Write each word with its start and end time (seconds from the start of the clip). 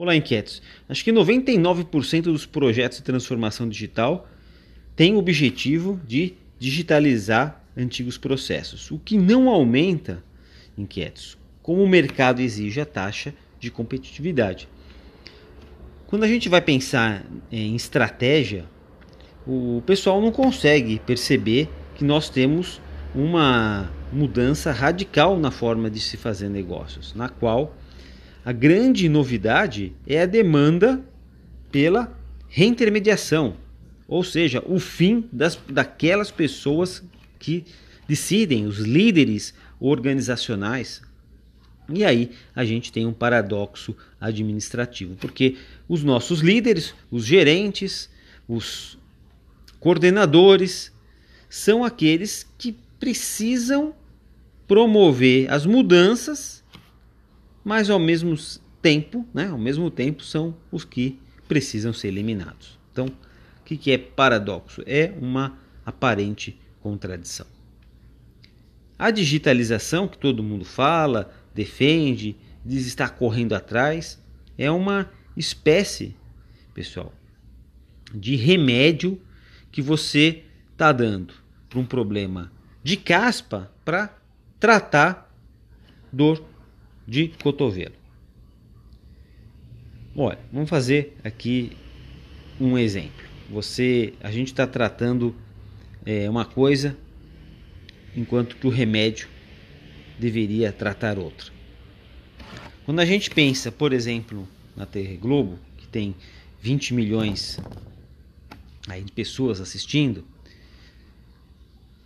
Olá, 0.00 0.16
inquietos. 0.16 0.62
Acho 0.88 1.04
que 1.04 1.12
99% 1.12 2.22
dos 2.22 2.46
projetos 2.46 2.96
de 2.96 3.04
transformação 3.04 3.68
digital 3.68 4.26
têm 4.96 5.14
o 5.14 5.18
objetivo 5.18 6.00
de 6.06 6.32
digitalizar 6.58 7.62
antigos 7.76 8.16
processos, 8.16 8.90
o 8.90 8.98
que 8.98 9.18
não 9.18 9.50
aumenta, 9.50 10.24
inquietos, 10.78 11.36
como 11.62 11.82
o 11.82 11.86
mercado 11.86 12.40
exige 12.40 12.80
a 12.80 12.86
taxa 12.86 13.34
de 13.58 13.70
competitividade. 13.70 14.70
Quando 16.06 16.24
a 16.24 16.28
gente 16.28 16.48
vai 16.48 16.62
pensar 16.62 17.22
em 17.52 17.76
estratégia, 17.76 18.64
o 19.46 19.82
pessoal 19.84 20.18
não 20.18 20.32
consegue 20.32 20.98
perceber 21.00 21.68
que 21.94 22.06
nós 22.06 22.30
temos 22.30 22.80
uma 23.14 23.92
mudança 24.10 24.72
radical 24.72 25.38
na 25.38 25.50
forma 25.50 25.90
de 25.90 26.00
se 26.00 26.16
fazer 26.16 26.48
negócios, 26.48 27.14
na 27.14 27.28
qual 27.28 27.74
a 28.44 28.52
grande 28.52 29.08
novidade 29.08 29.92
é 30.06 30.22
a 30.22 30.26
demanda 30.26 31.04
pela 31.70 32.16
reintermediação, 32.48 33.56
ou 34.08 34.24
seja, 34.24 34.62
o 34.66 34.80
fim 34.80 35.28
das, 35.32 35.58
daquelas 35.68 36.30
pessoas 36.30 37.02
que 37.38 37.64
decidem, 38.08 38.66
os 38.66 38.78
líderes 38.78 39.54
organizacionais. 39.78 41.00
E 41.92 42.04
aí 42.04 42.30
a 42.54 42.64
gente 42.64 42.92
tem 42.92 43.06
um 43.06 43.12
paradoxo 43.12 43.96
administrativo, 44.20 45.14
porque 45.16 45.56
os 45.88 46.02
nossos 46.02 46.40
líderes, 46.40 46.94
os 47.10 47.24
gerentes, 47.24 48.10
os 48.48 48.98
coordenadores, 49.78 50.92
são 51.48 51.84
aqueles 51.84 52.46
que 52.58 52.76
precisam 52.98 53.94
promover 54.68 55.50
as 55.50 55.66
mudanças, 55.66 56.62
mas 57.64 57.90
ao 57.90 57.98
mesmo 57.98 58.34
tempo, 58.80 59.26
né, 59.32 59.48
ao 59.48 59.58
mesmo 59.58 59.90
tempo 59.90 60.22
são 60.22 60.56
os 60.70 60.84
que 60.84 61.18
precisam 61.48 61.92
ser 61.92 62.08
eliminados. 62.08 62.78
Então, 62.92 63.06
o 63.06 63.64
que, 63.64 63.76
que 63.76 63.90
é 63.90 63.98
paradoxo? 63.98 64.82
É 64.86 65.12
uma 65.20 65.58
aparente 65.84 66.58
contradição. 66.80 67.46
A 68.98 69.10
digitalização 69.10 70.06
que 70.06 70.18
todo 70.18 70.42
mundo 70.42 70.64
fala, 70.64 71.32
defende, 71.54 72.36
diz 72.64 72.86
estar 72.86 73.10
correndo 73.10 73.54
atrás, 73.54 74.22
é 74.58 74.70
uma 74.70 75.10
espécie, 75.36 76.14
pessoal, 76.74 77.12
de 78.14 78.36
remédio 78.36 79.20
que 79.72 79.80
você 79.80 80.44
está 80.72 80.92
dando 80.92 81.34
para 81.68 81.78
um 81.78 81.86
problema 81.86 82.52
de 82.82 82.96
caspa 82.96 83.70
para 83.84 84.14
tratar 84.58 85.32
dor 86.12 86.44
de 87.10 87.26
cotovelo. 87.42 87.96
Olha, 90.14 90.38
vamos 90.52 90.70
fazer 90.70 91.16
aqui 91.24 91.76
um 92.60 92.78
exemplo. 92.78 93.26
Você, 93.50 94.14
a 94.20 94.30
gente 94.30 94.46
está 94.46 94.64
tratando 94.64 95.34
é, 96.06 96.30
uma 96.30 96.44
coisa 96.44 96.96
enquanto 98.16 98.54
que 98.54 98.64
o 98.64 98.70
remédio 98.70 99.26
deveria 100.20 100.72
tratar 100.72 101.18
outra. 101.18 101.50
Quando 102.84 103.00
a 103.00 103.04
gente 103.04 103.28
pensa, 103.28 103.72
por 103.72 103.92
exemplo, 103.92 104.46
na 104.76 104.86
TV 104.86 105.16
Globo, 105.16 105.58
que 105.78 105.88
tem 105.88 106.14
20 106.62 106.94
milhões 106.94 107.58
aí 108.86 109.02
de 109.02 109.10
pessoas 109.10 109.60
assistindo, 109.60 110.24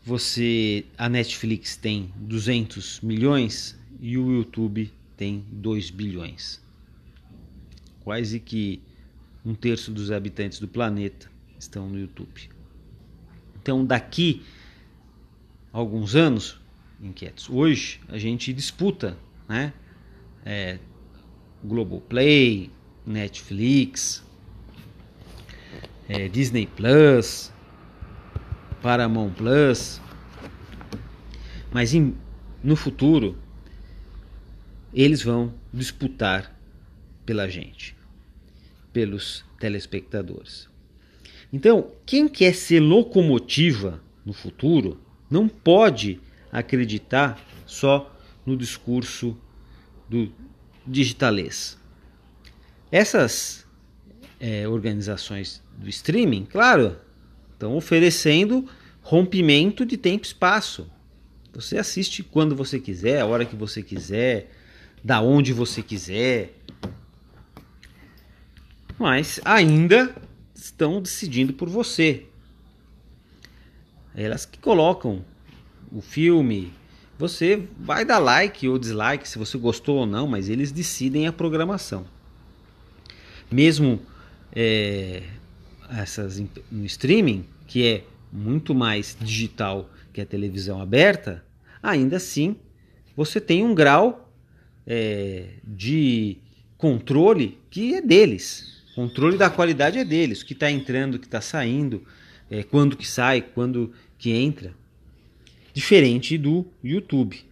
você 0.02 0.86
a 0.96 1.10
Netflix 1.10 1.76
tem 1.76 2.10
200 2.16 3.02
milhões 3.02 3.76
e 4.04 4.18
o 4.18 4.30
YouTube 4.30 4.92
tem 5.16 5.42
2 5.50 5.88
bilhões. 5.88 6.60
Quase 8.00 8.38
que 8.38 8.82
um 9.42 9.54
terço 9.54 9.90
dos 9.90 10.10
habitantes 10.10 10.60
do 10.60 10.68
planeta 10.68 11.30
estão 11.58 11.88
no 11.88 11.98
YouTube. 11.98 12.50
Então, 13.56 13.82
daqui 13.82 14.42
a 15.72 15.78
alguns 15.78 16.14
anos, 16.14 16.60
inquietos, 17.00 17.48
hoje 17.48 17.98
a 18.08 18.18
gente 18.18 18.52
disputa, 18.52 19.16
né? 19.48 19.72
É, 20.44 20.78
Globoplay, 21.64 22.70
Netflix, 23.06 24.22
é, 26.10 26.28
Disney 26.28 26.66
Plus, 26.66 27.50
Paramount 28.82 29.30
Plus. 29.30 29.98
Mas 31.72 31.94
em, 31.94 32.14
no 32.62 32.76
futuro, 32.76 33.42
eles 34.94 35.22
vão 35.22 35.52
disputar 35.72 36.54
pela 37.26 37.48
gente, 37.48 37.96
pelos 38.92 39.44
telespectadores. 39.58 40.68
Então, 41.52 41.90
quem 42.06 42.28
quer 42.28 42.54
ser 42.54 42.80
locomotiva 42.80 44.00
no 44.24 44.32
futuro 44.32 45.00
não 45.30 45.48
pode 45.48 46.20
acreditar 46.50 47.40
só 47.66 48.14
no 48.44 48.56
discurso 48.56 49.36
do 50.08 50.32
digitalês. 50.86 51.78
Essas 52.90 53.66
é, 54.38 54.68
organizações 54.68 55.62
do 55.78 55.88
streaming, 55.88 56.44
claro, 56.44 56.96
Estão 57.54 57.76
oferecendo 57.76 58.68
rompimento 59.00 59.86
de 59.86 59.96
tempo 59.96 60.24
e 60.24 60.26
espaço. 60.26 60.90
Você 61.54 61.78
assiste 61.78 62.22
quando 62.22 62.54
você 62.54 62.80
quiser, 62.80 63.20
a 63.20 63.26
hora 63.26 63.44
que 63.44 63.54
você 63.54 63.82
quiser, 63.82 64.50
da 65.04 65.20
onde 65.20 65.52
você 65.52 65.82
quiser. 65.82 66.54
Mas 68.98 69.38
ainda 69.44 70.16
estão 70.54 71.02
decidindo 71.02 71.52
por 71.52 71.68
você. 71.68 72.24
Elas 74.14 74.46
que 74.46 74.58
colocam 74.58 75.22
o 75.92 76.00
filme. 76.00 76.72
Você 77.18 77.68
vai 77.78 78.04
dar 78.04 78.18
like 78.18 78.66
ou 78.66 78.78
dislike 78.78 79.28
se 79.28 79.38
você 79.38 79.58
gostou 79.58 79.98
ou 79.98 80.06
não, 80.06 80.26
mas 80.26 80.48
eles 80.48 80.72
decidem 80.72 81.26
a 81.26 81.32
programação. 81.32 82.06
Mesmo 83.50 84.00
é, 84.52 85.22
essas 85.90 86.42
no 86.72 86.84
streaming, 86.86 87.44
que 87.66 87.86
é 87.86 88.04
muito 88.32 88.74
mais 88.74 89.16
digital 89.20 89.90
que 90.12 90.20
a 90.20 90.26
televisão 90.26 90.80
aberta, 90.80 91.44
ainda 91.82 92.16
assim 92.16 92.56
você 93.16 93.40
tem 93.40 93.64
um 93.64 93.74
grau 93.74 94.23
é, 94.86 95.46
de 95.62 96.36
controle 96.76 97.58
que 97.70 97.94
é 97.94 98.00
deles. 98.00 98.82
Controle 98.94 99.36
da 99.36 99.50
qualidade 99.50 99.98
é 99.98 100.04
deles. 100.04 100.42
O 100.42 100.46
que 100.46 100.52
está 100.52 100.70
entrando, 100.70 101.16
o 101.16 101.18
que 101.18 101.26
está 101.26 101.40
saindo, 101.40 102.02
é, 102.50 102.62
quando 102.62 102.96
que 102.96 103.06
sai, 103.06 103.40
quando 103.40 103.92
que 104.18 104.30
entra. 104.30 104.72
Diferente 105.72 106.38
do 106.38 106.64
YouTube. 106.82 107.44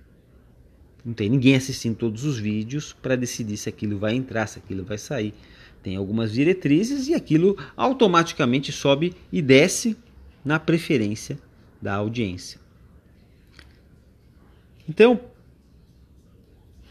Não 1.04 1.12
tem 1.12 1.28
ninguém 1.28 1.56
assistindo 1.56 1.97
todos 1.97 2.25
os 2.25 2.38
vídeos 2.38 2.93
para 2.93 3.16
decidir 3.16 3.56
se 3.56 3.69
aquilo 3.69 3.99
vai 3.99 4.14
entrar, 4.14 4.47
se 4.47 4.59
aquilo 4.59 4.84
vai 4.84 4.99
sair 4.99 5.34
tem 5.82 5.97
algumas 5.97 6.32
diretrizes 6.32 7.09
e 7.09 7.14
aquilo 7.14 7.59
automaticamente 7.76 8.70
sobe 8.70 9.14
e 9.32 9.43
desce 9.43 9.97
na 10.44 10.59
preferência 10.59 11.38
da 11.81 11.94
audiência. 11.94 12.60
Então, 14.88 15.20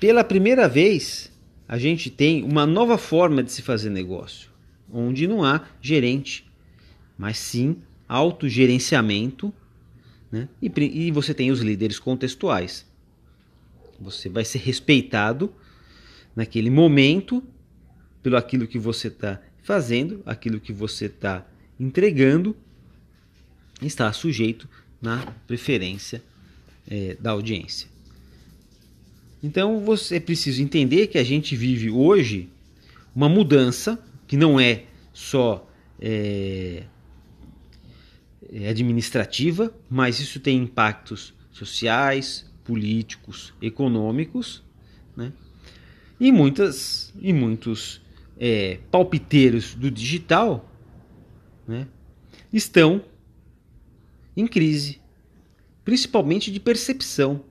pela 0.01 0.23
primeira 0.23 0.67
vez, 0.67 1.31
a 1.67 1.78
gente 1.78 2.09
tem 2.09 2.44
uma 2.44 2.66
nova 2.66 2.97
forma 2.97 3.44
de 3.44 3.51
se 3.51 3.62
fazer 3.62 3.91
negócio, 3.91 4.50
onde 4.91 5.28
não 5.28 5.44
há 5.44 5.63
gerente, 5.79 6.44
mas 7.16 7.38
sim 7.38 7.78
autogerenciamento, 8.09 9.53
né? 10.31 10.50
e, 10.59 10.72
e 10.81 11.11
você 11.11 11.35
tem 11.35 11.51
os 11.51 11.59
líderes 11.59 12.00
contextuais. 12.00 12.84
Você 14.00 14.28
vai 14.28 14.44
ser 14.44 14.57
respeitado 14.57 15.53
naquele 16.35 16.72
momento 16.72 17.44
pelo 18.23 18.38
aquilo 18.38 18.66
que 18.66 18.79
você 18.79 19.07
está 19.07 19.40
fazendo, 19.61 20.23
aquilo 20.25 20.59
que 20.59 20.73
você 20.73 21.05
está 21.05 21.46
entregando, 21.79 22.58
está 23.79 24.11
sujeito 24.11 24.67
na 24.99 25.31
preferência 25.46 26.23
é, 26.90 27.16
da 27.20 27.29
audiência. 27.29 27.87
Então 29.43 29.79
você 29.79 30.20
precisa 30.20 30.61
entender 30.61 31.08
que 31.08 31.17
a 31.17 31.23
gente 31.23 31.55
vive 31.55 31.90
hoje 31.90 32.49
uma 33.16 33.28
mudança 33.28 33.99
que 34.28 34.38
não 34.38 34.59
é 34.59 34.84
só 35.14 35.67
é, 35.99 36.84
é 38.52 38.70
administrativa, 38.70 39.73
mas 39.90 40.20
isso 40.20 40.40
tem 40.40 40.59
impactos 40.59 41.34
sociais, 41.52 42.49
políticos, 42.64 43.53
econômicos, 43.61 44.64
né? 45.17 45.34
e 46.20 46.32
muitas 46.32 47.11
e 47.20 47.34
muitos 47.34 48.02
é, 48.40 48.79
palpiteiros 48.90 49.76
do 49.76 49.90
digital 49.90 50.72
né, 51.67 51.87
estão 52.53 53.03
em 54.37 54.47
crise, 54.47 55.02
principalmente 55.84 56.52
de 56.52 56.59
percepção 56.59 57.44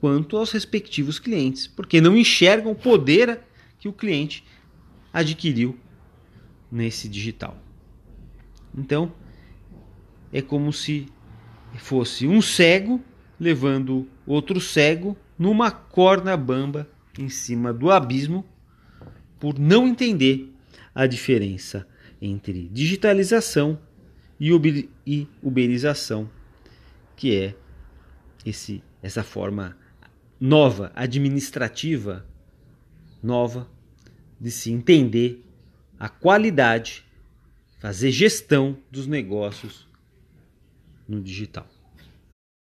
quanto 0.00 0.36
aos 0.36 0.52
respectivos 0.52 1.18
clientes, 1.18 1.66
porque 1.66 2.00
não 2.00 2.16
enxergam 2.16 2.72
o 2.72 2.76
poder 2.76 3.40
que 3.78 3.88
o 3.88 3.92
cliente 3.92 4.44
adquiriu 5.12 5.78
nesse 6.70 7.08
digital. 7.08 7.56
Então, 8.76 9.12
é 10.32 10.42
como 10.42 10.72
se 10.72 11.06
fosse 11.78 12.26
um 12.26 12.42
cego 12.42 13.00
levando 13.38 14.08
outro 14.26 14.60
cego 14.60 15.16
numa 15.38 15.70
corda 15.70 16.36
bamba 16.36 16.88
em 17.18 17.28
cima 17.28 17.72
do 17.72 17.90
abismo 17.90 18.44
por 19.38 19.58
não 19.58 19.86
entender 19.86 20.52
a 20.94 21.06
diferença 21.06 21.86
entre 22.20 22.68
digitalização 22.72 23.78
e, 24.40 24.88
e 25.06 25.26
uberização, 25.42 26.28
que 27.14 27.34
é 27.34 27.54
esse, 28.44 28.82
essa 29.02 29.22
forma 29.22 29.76
nova, 30.40 30.92
administrativa 30.94 32.26
nova 33.22 33.68
de 34.40 34.50
se 34.50 34.70
entender 34.70 35.44
a 35.98 36.08
qualidade, 36.08 37.04
fazer 37.80 38.10
gestão 38.10 38.78
dos 38.90 39.06
negócios 39.06 39.88
no 41.08 41.20
digital. 41.22 41.66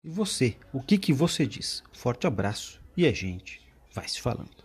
E 0.04 0.08
você, 0.08 0.56
o 0.72 0.82
que, 0.82 0.98
que 0.98 1.12
você 1.12 1.46
diz? 1.46 1.82
Forte 1.92 2.26
abraço 2.26 2.80
e 2.96 3.06
a 3.06 3.12
gente 3.12 3.60
vai 3.94 4.06
se 4.08 4.20
falando. 4.20 4.61